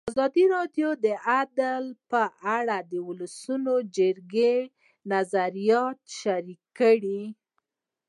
ازادي 0.09 0.45
راډیو 0.55 0.89
د 1.05 1.07
عدالت 1.39 1.97
په 2.11 2.23
اړه 2.57 2.77
د 2.91 2.93
ولسي 3.07 3.55
جرګې 3.97 4.55
نظرونه 5.11 5.95
شریک 6.19 6.61
کړي. 6.79 7.21